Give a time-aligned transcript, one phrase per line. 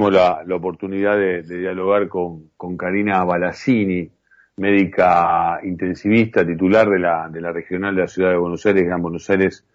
[0.00, 4.10] Tenemos la, oportunidad de, dialogar con, con Karina Balassini,
[4.56, 9.02] médica intensivista, titular de la, de la regional de la ciudad de Buenos Aires, Gran
[9.02, 9.66] Buenos Aires,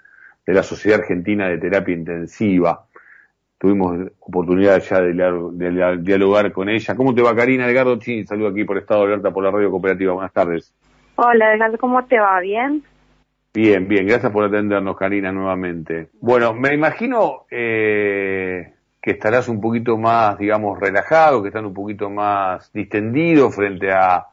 [0.43, 2.87] de la Sociedad Argentina de Terapia Intensiva.
[3.59, 6.95] Tuvimos oportunidad ya de, dialogar con ella.
[6.95, 7.69] ¿Cómo te va, Karina?
[7.69, 10.13] Edgardo Chin, saludo aquí por Estado Alerta por la Radio Cooperativa.
[10.13, 10.73] Buenas tardes.
[11.17, 12.39] Hola, Edgardo, ¿cómo te va?
[12.39, 12.81] ¿Bien?
[13.53, 14.07] Bien, bien.
[14.07, 16.09] Gracias por atendernos, Karina, nuevamente.
[16.19, 18.74] Bueno, me imagino eh,
[19.05, 24.25] que estarás un poquito más, digamos, relajado, que están un poquito más distendido frente a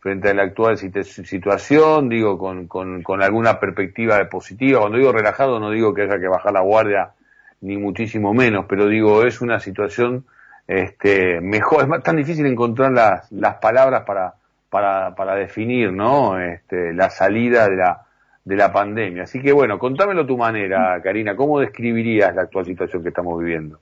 [0.00, 4.80] frente a la actual situación, digo, con, con, con alguna perspectiva positiva.
[4.80, 7.12] Cuando digo relajado no digo que haya que bajar la guardia,
[7.62, 10.26] ni muchísimo menos, pero digo, es una situación
[10.66, 14.34] este, mejor, es tan difícil encontrar las, las palabras para,
[14.68, 16.38] para, para definir, ¿no?
[16.38, 18.02] Este, la salida de la,
[18.44, 19.22] de la pandemia.
[19.22, 23.40] Así que bueno, contámelo a tu manera, Karina, ¿cómo describirías la actual situación que estamos
[23.40, 23.80] viviendo?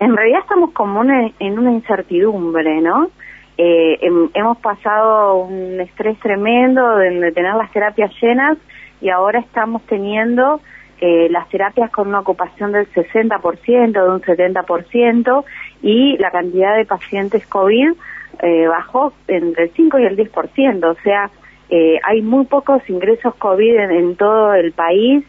[0.00, 3.10] En realidad estamos como en una incertidumbre, ¿no?
[3.58, 3.98] Eh,
[4.32, 8.56] hemos pasado un estrés tremendo de, tener las terapias llenas
[9.02, 10.62] y ahora estamos teniendo
[11.02, 15.44] eh, las terapias con una ocupación del 60%, de un 70%
[15.82, 17.92] y la cantidad de pacientes COVID
[18.42, 21.30] eh, bajó entre el 5 y el 10%, o sea,
[21.68, 25.24] eh, hay muy pocos ingresos COVID en, todo el país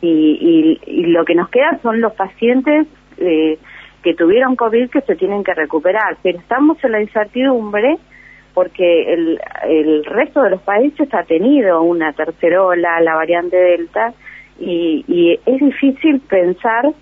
[0.00, 2.86] y, y, y, lo que nos queda son los pacientes
[3.18, 3.58] eh,
[4.04, 7.96] que tuvieron COVID que se tienen que recuperar, pero estamos en la incertidumbre
[8.52, 14.12] porque el, el resto de los países ha tenido una tercera ola, la variante Delta,
[14.60, 16.92] y, es difícil pensar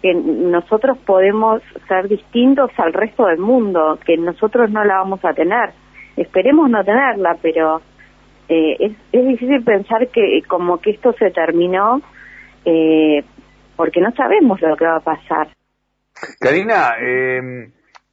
[0.00, 5.34] que nosotros podemos ser distintos al resto del mundo, que nosotros no la vamos a
[5.34, 5.70] tener.
[6.16, 7.82] Esperemos no tenerla, pero
[8.48, 12.00] eh, es, es difícil pensar que como que esto se terminó
[12.64, 13.22] eh,
[13.76, 15.48] porque no sabemos lo que va a pasar.
[16.38, 17.70] Karina, eh,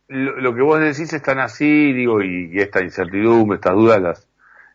[0.08, 4.28] lo, que vos decís es tan así, digo, y, esta incertidumbre, estas dudas las,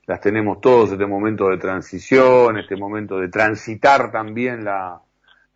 [0.06, 5.00] las tenemos todos, este momento de transición, este momento de transitar también la,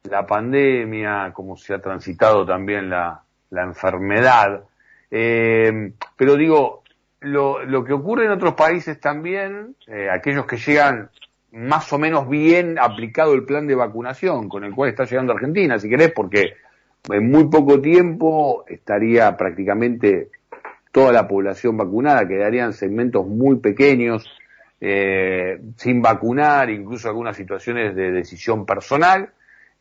[0.05, 4.65] la pandemia, como se ha transitado también la, la enfermedad.
[5.11, 6.83] Eh, pero digo,
[7.21, 11.11] lo, lo, que ocurre en otros países también, eh, aquellos que llegan
[11.53, 15.79] más o menos bien aplicado el plan de vacunación con el cual está llegando Argentina,
[15.79, 16.55] si querés, porque
[17.11, 20.29] en muy poco tiempo estaría prácticamente
[20.93, 24.27] toda la población vacunada, quedarían segmentos muy pequeños
[24.81, 29.31] eh, sin vacunar, incluso algunas situaciones de decisión personal,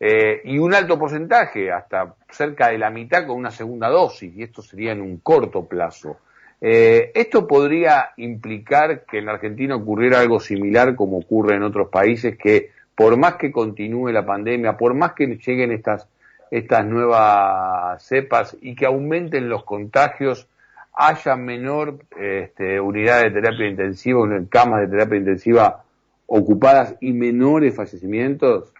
[0.00, 4.42] eh, y un alto porcentaje, hasta cerca de la mitad con una segunda dosis, y
[4.42, 6.18] esto sería en un corto plazo.
[6.60, 11.88] Eh, esto podría implicar que en la Argentina ocurriera algo similar como ocurre en otros
[11.88, 16.08] países, que por más que continúe la pandemia, por más que lleguen estas
[16.50, 20.48] estas nuevas cepas y que aumenten los contagios,
[20.94, 24.20] haya menor este, unidad de terapia intensiva,
[24.50, 25.84] camas de terapia intensiva
[26.26, 28.72] ocupadas y menores fallecimientos?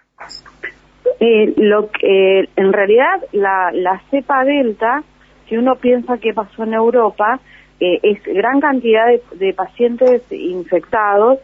[1.20, 5.02] Lo que en realidad la, la cepa delta,
[5.48, 7.40] si uno piensa que pasó en Europa,
[7.80, 11.38] eh, es gran cantidad de, pacientes infectados,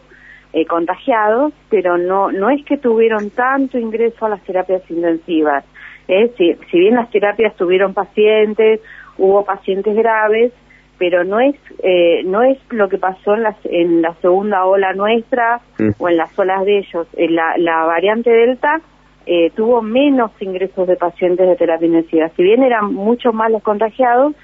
[0.53, 5.65] eh, contagiados, pero no no es que tuvieron tanto ingreso a las terapias intensivas.
[6.09, 6.33] ¿Eh?
[6.37, 8.81] Si, si bien las terapias tuvieron pacientes,
[9.19, 10.53] hubo pacientes graves,
[10.99, 14.93] pero no es eh, no es lo que pasó en la, en la segunda ola
[14.93, 15.91] nuestra mm.
[15.99, 17.07] o en las olas de ellos.
[17.17, 18.81] Eh, la, la variante Delta
[19.27, 22.29] eh, tuvo menos ingresos de pacientes de terapia intensiva.
[22.37, 24.35] Si bien eran mucho más los contagiados,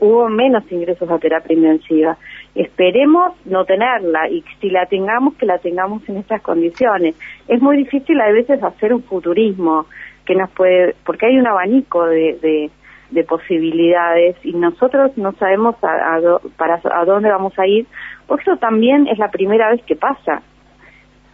[0.00, 2.16] hubo menos ingresos a terapia intensiva.
[2.54, 7.14] Esperemos no tenerla y si la tengamos, que la tengamos en estas condiciones.
[7.48, 9.86] Es muy difícil a veces hacer un futurismo
[10.24, 12.70] que nos puede, porque hay un abanico de,
[13.10, 16.20] de, posibilidades y nosotros no sabemos a,
[16.56, 17.86] para a dónde vamos a ir,
[18.26, 20.42] porque eso también es la primera vez que pasa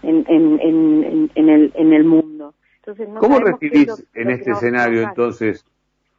[0.03, 2.55] en, en, en, en el, en el mundo.
[2.79, 5.65] Entonces, ¿Cómo recibís en este escenario entonces,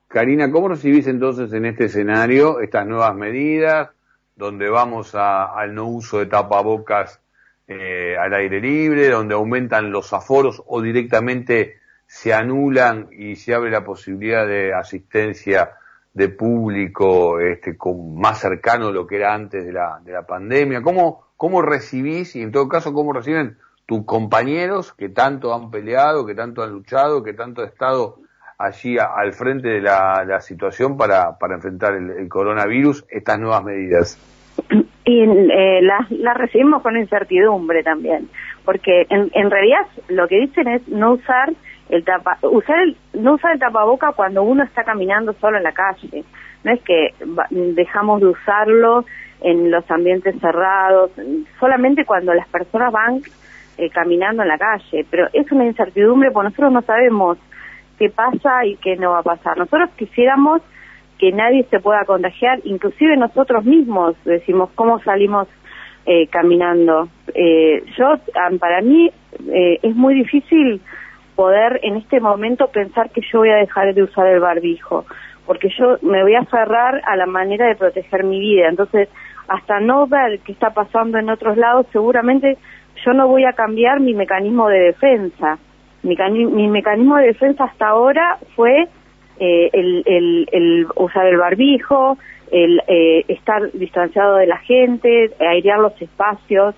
[0.07, 3.89] Karina, cómo recibís entonces en este escenario estas nuevas medidas
[4.35, 7.21] donde vamos a, al no uso de tapabocas
[7.67, 13.69] eh, al aire libre, donde aumentan los aforos o directamente se anulan y se abre
[13.69, 15.71] la posibilidad de asistencia
[16.13, 20.25] de público este, con más cercano a lo que era antes de la, de la
[20.25, 20.81] pandemia?
[20.81, 26.25] ¿Cómo, ¿Cómo recibís y en todo caso cómo reciben tus compañeros que tanto han peleado,
[26.25, 28.17] que tanto han luchado, que tanto han estado
[28.57, 34.17] allí al frente de la, situación para, para enfrentar el, coronavirus, estas nuevas medidas?
[35.05, 38.27] Y eh, las la recibimos con incertidumbre también,
[38.65, 41.53] porque en, en realidad lo que dicen es no usar
[41.89, 45.71] el tapa, usar el, no usar el tapaboca cuando uno está caminando solo en la
[45.71, 46.23] calle.
[46.63, 47.13] no es que
[47.49, 49.05] dejamos de usarlo
[49.41, 51.11] en los ambientes cerrados,
[51.59, 53.21] solamente cuando las personas van
[53.77, 57.37] eh, caminando en la calle, pero es una incertidumbre porque nosotros no sabemos
[57.99, 59.57] qué pasa y qué no va a pasar.
[59.57, 60.61] Nosotros quisiéramos
[61.17, 65.47] que nadie se pueda contagiar, inclusive nosotros mismos decimos cómo salimos
[66.05, 67.09] eh, caminando.
[67.33, 68.13] Eh, yo,
[68.59, 69.11] para mí,
[69.49, 70.81] eh, es muy difícil
[71.37, 75.05] poder en este momento pensar que yo voy a dejar de usar el barbijo,
[75.45, 78.67] porque yo me voy a aferrar a la manera de proteger mi vida.
[78.67, 79.07] Entonces,
[79.47, 82.57] hasta no ver qué está pasando en otros lados, seguramente
[83.05, 85.59] yo no voy a cambiar mi mecanismo de defensa.
[86.01, 88.87] Mi, mi mecanismo de defensa hasta ahora fue
[89.39, 92.17] eh, el, el, el, usar el barbijo,
[92.51, 96.73] el eh, estar distanciado de la gente, airear los espacios.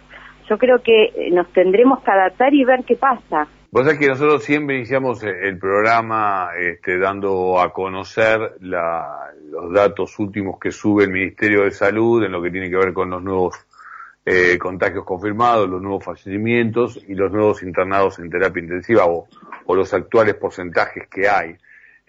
[0.49, 3.47] Yo creo que nos tendremos que adaptar y ver qué pasa.
[3.71, 10.17] Vos sabés que nosotros siempre iniciamos el programa este, dando a conocer la, los datos
[10.17, 13.21] últimos que sube el Ministerio de Salud en lo que tiene que ver con los
[13.21, 13.55] nuevos
[14.25, 19.27] eh, contagios confirmados, los nuevos fallecimientos y los nuevos internados en terapia intensiva o,
[19.65, 21.55] o los actuales porcentajes que hay.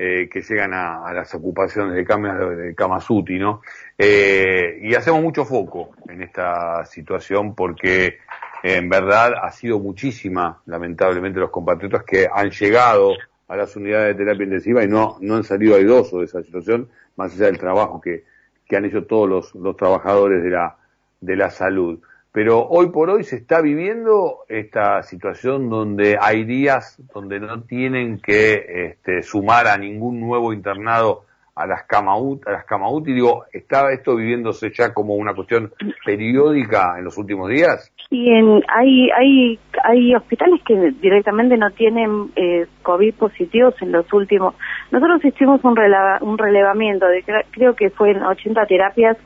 [0.03, 3.61] Eh, que llegan a, las ocupaciones de camas, de camas UTI, ¿no?
[3.99, 8.17] Eh, y hacemos mucho foco en esta situación porque
[8.63, 13.15] en verdad ha sido muchísima, lamentablemente, los compatriotas que han llegado
[13.49, 16.89] a las unidades de terapia intensiva y no, no han salido airosos de esa situación,
[17.17, 18.25] más allá del trabajo que,
[18.67, 20.77] que han hecho todos los, los trabajadores de la,
[21.21, 22.01] de la salud.
[22.33, 28.21] Pero hoy por hoy se está viviendo esta situación donde hay días donde no tienen
[28.21, 31.25] que este, sumar a ningún nuevo internado
[31.61, 35.73] a las CAMAUT, a las CAMAUT y digo, ¿está esto viviéndose ya como una cuestión
[36.05, 37.93] periódica en los últimos días?
[38.09, 44.11] Sí, en, hay, hay, hay hospitales que directamente no tienen eh, COVID positivos en los
[44.13, 44.55] últimos.
[44.91, 45.79] Nosotros hicimos un,
[46.21, 49.17] un relevamiento de creo que fue en 80 terapias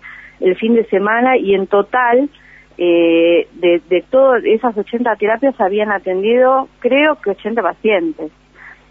[0.41, 2.29] el fin de semana y en total
[2.77, 8.33] eh, de todas esas 80 terapias habían atendido, creo que 80 pacientes.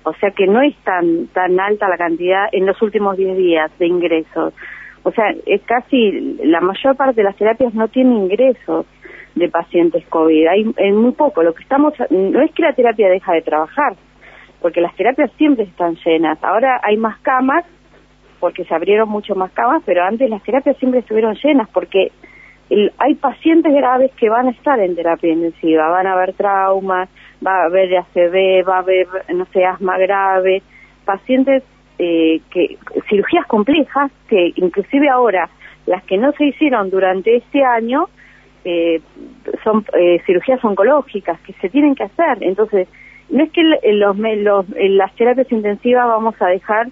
[0.03, 3.71] O sea que no es tan, tan alta la cantidad en los últimos 10 días
[3.79, 4.53] de ingresos.
[5.03, 8.85] O sea, es casi la mayor parte de las terapias no tiene ingresos
[9.35, 10.47] de pacientes COVID.
[10.47, 11.44] Hay, muy poco.
[11.44, 13.95] Lo que estamos, no es que la terapia deja de trabajar,
[14.61, 16.41] porque las terapias siempre están llenas.
[16.44, 17.65] Ahora hay más camas,
[18.39, 22.11] porque se abrieron mucho más camas, pero antes las terapias siempre estuvieron llenas, porque
[22.97, 27.09] hay pacientes graves que van a estar en terapia intensiva, van a haber traumas,
[27.45, 30.62] va a haber ACV, va a haber, no sé, asma grave,
[31.06, 31.63] pacientes
[32.00, 32.78] eh, que,
[33.10, 35.50] cirugías complejas, que inclusive ahora,
[35.86, 38.07] las que no se hicieron durante este año,
[38.66, 39.01] eh,
[39.63, 42.38] son eh, cirugías oncológicas que se tienen que hacer.
[42.42, 42.88] Entonces,
[43.30, 46.88] no es que los, los, las terapias intensivas vamos a dejar,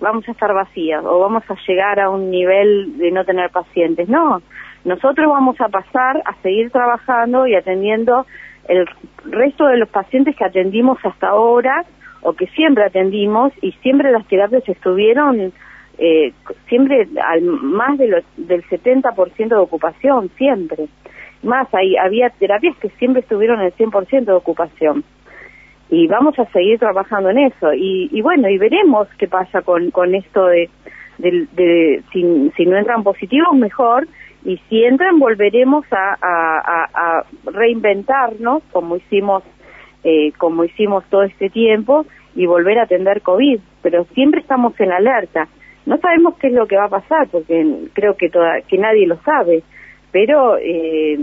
[0.00, 4.08] vamos a estar vacías o vamos a llegar a un nivel de no tener pacientes.
[4.08, 4.42] No,
[4.84, 8.26] nosotros vamos a pasar a seguir trabajando y atendiendo
[8.68, 8.86] el
[9.24, 11.84] resto de los pacientes que atendimos hasta ahora
[12.22, 15.52] o que siempre atendimos y siempre las terapias estuvieron
[15.98, 16.32] eh,
[16.68, 20.86] siempre al más de del 70% de ocupación, siempre.
[21.42, 25.04] Más, ahí había terapias que siempre estuvieron en el 100% de ocupación.
[25.90, 27.74] Y vamos a seguir trabajando en eso.
[27.74, 30.70] Y, y bueno, y veremos qué pasa con, con esto de,
[31.18, 34.06] de, de si, si no entran positivos, mejor,
[34.44, 39.42] y si entran volveremos a, reinventarnos como hicimos
[40.04, 44.90] eh, como hicimos todo este tiempo y volver a atender COVID, pero siempre estamos en
[44.90, 45.46] alerta.
[45.86, 49.06] No sabemos qué es lo que va a pasar porque creo que toda, que nadie
[49.06, 49.62] lo sabe,
[50.10, 51.20] pero eh,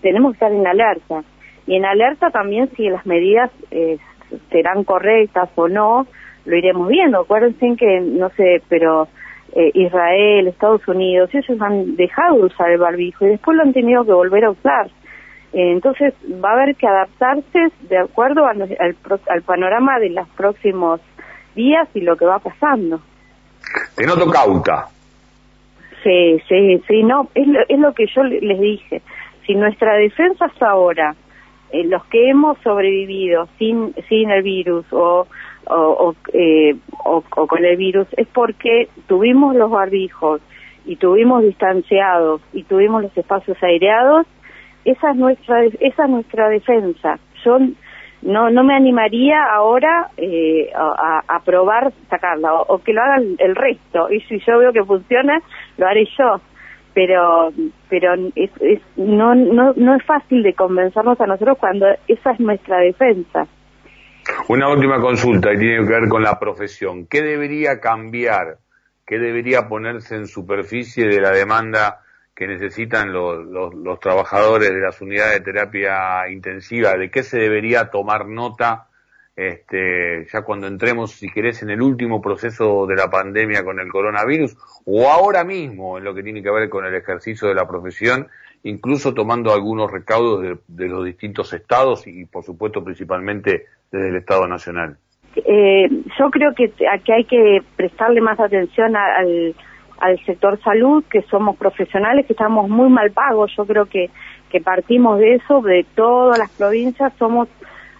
[0.00, 1.22] tenemos que estar en alerta
[1.66, 3.98] y en alerta también si las medidas eh,
[4.50, 6.06] serán correctas o no,
[6.44, 7.20] lo iremos viendo.
[7.20, 9.08] Acuérdense que no sé, pero
[9.52, 13.72] eh, Israel, Estados Unidos, ellos han dejado de usar el barbijo y después lo han
[13.72, 14.86] tenido que volver a usar.
[15.52, 18.62] Eh, entonces va a haber que adaptarse de acuerdo al,
[19.28, 21.00] al, panorama de los próximos
[21.54, 23.00] días y lo que va pasando.
[23.96, 24.86] Te noto cauta.
[26.04, 29.02] Sí, sí, sí, no, es lo, es lo que yo les dije.
[29.46, 31.14] Si nuestra defensa hasta ahora,
[31.72, 35.26] eh, los que hemos sobrevivido sin, sin el virus o
[35.76, 36.74] o, eh,
[37.04, 40.40] o, o, con el virus es porque tuvimos los barbijos
[40.84, 44.26] y tuvimos distanciados y tuvimos los espacios aireados,
[44.84, 47.18] esa es nuestra esa es nuestra defensa.
[47.44, 47.58] Yo
[48.22, 53.54] no no me animaría ahora eh, a, a, probar sacarla o, que lo hagan el
[53.56, 55.40] resto y si yo veo que funciona
[55.78, 56.40] lo haré yo
[56.92, 57.50] pero
[57.88, 62.40] pero es, es, no, no no es fácil de convencernos a nosotros cuando esa es
[62.40, 63.46] nuestra defensa
[64.48, 67.06] una última consulta y tiene que ver con la profesión.
[67.06, 68.58] ¿Qué debería cambiar?
[69.10, 75.00] qué debería ponerse en superficie de la demanda que necesitan los, los, trabajadores de las
[75.00, 78.86] unidades de terapia intensiva, de qué se debería tomar nota
[79.34, 83.88] este, ya cuando entremos, si querés, en el último proceso de la pandemia con el
[83.88, 87.66] coronavirus, o ahora mismo en lo que tiene que ver con el ejercicio de la
[87.66, 88.28] profesión,
[88.62, 94.46] incluso tomando algunos recaudos de, los distintos estados y, por supuesto, principalmente desde el Estado
[94.46, 94.96] Nacional.
[95.36, 99.54] Eh, yo creo que aquí hay que prestarle más atención al
[100.00, 103.52] al sector salud, que somos profesionales, que estamos muy mal pagos.
[103.56, 104.10] Yo creo que,
[104.50, 107.48] que partimos de eso, de todas las provincias, somos,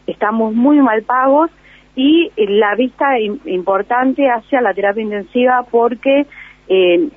[0.07, 1.51] estamos muy mal pagos
[1.95, 6.27] y la vista importante hacia la terapia intensiva porque
[6.69, 7.09] eh,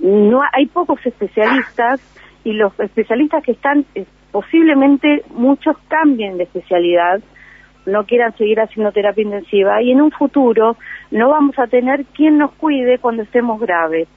[0.00, 2.00] no hay pocos especialistas
[2.44, 7.20] y los especialistas que están eh, posiblemente muchos cambien de especialidad
[7.86, 10.76] no quieran seguir haciendo terapia intensiva y en un futuro
[11.10, 14.08] no vamos a tener quien nos cuide cuando estemos graves.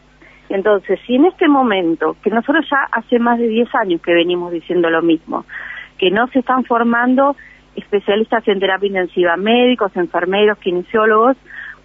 [0.50, 4.52] Entonces, si en este momento, que nosotros ya hace más de 10 años que venimos
[4.52, 5.46] diciendo lo mismo,
[5.98, 7.36] que no se están formando
[7.76, 11.36] especialistas en terapia intensiva, médicos, enfermeros, kinesiólogos,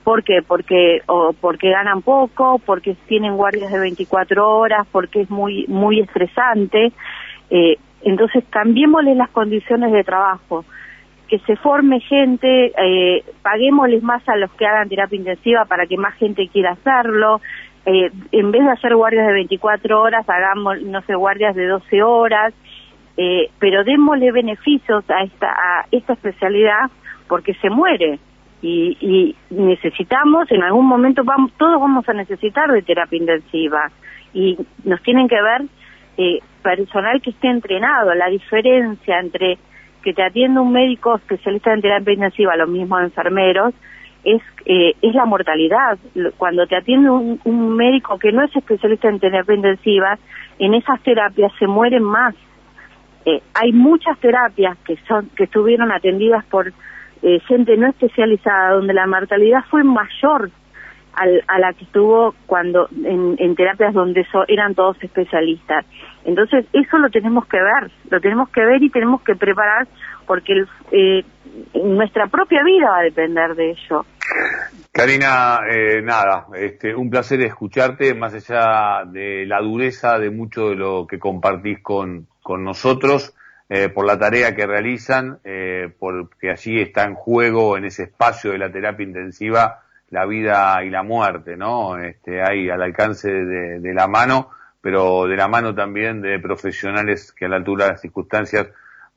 [0.04, 0.42] ¿por qué?
[0.46, 6.00] Porque, o porque ganan poco, porque tienen guardias de 24 horas, porque es muy, muy
[6.00, 6.92] estresante.
[7.50, 10.64] Eh, entonces, cambiémosle las condiciones de trabajo
[11.30, 15.96] que se forme gente, eh, paguémosles más a los que hagan terapia intensiva para que
[15.96, 17.40] más gente quiera hacerlo,
[17.86, 22.02] eh, en vez de hacer guardias de 24 horas, hagamos, no sé, guardias de 12
[22.02, 22.52] horas,
[23.16, 26.90] eh, pero démosle beneficios a esta, a esta especialidad
[27.28, 28.18] porque se muere.
[28.62, 33.90] Y, y necesitamos, en algún momento vamos, todos vamos a necesitar de terapia intensiva.
[34.34, 35.62] Y nos tienen que ver
[36.18, 39.58] eh, personal que esté entrenado, la diferencia entre
[40.02, 43.74] que te atienda un médico especialista en terapia intensiva, los mismos enfermeros,
[44.24, 45.98] es, eh, es la mortalidad.
[46.36, 50.18] Cuando te atiende un, médico que no es especialista en terapia intensiva,
[50.58, 52.34] en esas terapias se mueren más.
[53.24, 56.72] Eh, hay muchas terapias que son que estuvieron atendidas por
[57.22, 60.50] eh, gente no especializada, donde la mortalidad fue mayor
[61.14, 65.84] al, a la que estuvo cuando en, en terapias donde eran todos especialistas.
[66.24, 69.88] Entonces eso lo tenemos que ver, lo tenemos que ver y tenemos que preparar
[70.26, 71.24] porque eh,
[71.74, 74.04] nuestra propia vida va a depender de ello.
[74.92, 80.76] Karina, eh, nada, este, un placer escucharte, más allá de la dureza de mucho de
[80.76, 83.34] lo que compartís con, con nosotros,
[83.68, 88.50] eh, por la tarea que realizan, eh, porque allí está en juego, en ese espacio
[88.52, 91.98] de la terapia intensiva, la vida y la muerte, ¿no?
[91.98, 94.50] Este, ahí al alcance de, de la mano,
[94.80, 98.68] pero de la mano también de profesionales que a la altura de las circunstancias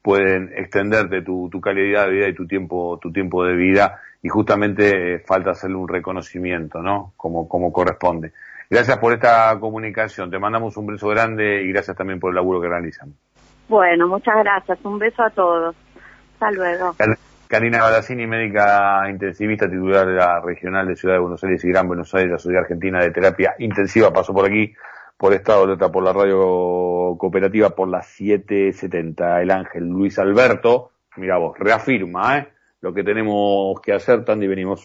[0.02, 4.30] pueden extenderte tu, tu calidad de vida y tu tiempo, tu tiempo de vida y
[4.30, 7.14] justamente eh, falta hacerle un reconocimiento, ¿no?
[7.18, 8.34] Como, como corresponde.
[8.70, 10.30] Gracias por esta comunicación.
[10.30, 13.14] Te mandamos un beso grande y gracias también por el laburo que realizan.
[13.70, 14.78] Bueno, muchas gracias.
[14.84, 15.76] Un beso a todos.
[16.34, 16.96] Hasta luego.
[17.54, 21.88] Karina Balassini, médica intensivista titular de la regional de Ciudad de Buenos Aires y Gran
[21.88, 24.74] Buenos Aires, la Sociedad Argentina de Terapia Intensiva, pasó por aquí
[25.16, 29.44] por Estado de por la radio cooperativa por las 770.
[29.44, 32.48] El ángel Luis Alberto, mira vos, reafirma, ¿eh?
[32.82, 34.82] Lo que tenemos que hacer, Tandy, venimos.